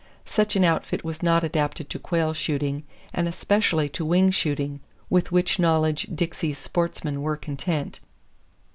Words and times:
Such 0.25 0.55
an 0.55 0.63
outfit 0.63 1.03
was 1.03 1.21
not 1.21 1.43
adapted 1.43 1.87
to 1.91 1.99
quail 1.99 2.33
shooting 2.33 2.85
and 3.13 3.27
especially 3.27 3.87
to 3.89 4.03
wing 4.03 4.31
shooting, 4.31 4.79
with 5.11 5.31
which 5.31 5.59
knowledge 5.59 6.07
Dixie's 6.15 6.57
sportsmen 6.57 7.21
were 7.21 7.37
content. 7.37 7.99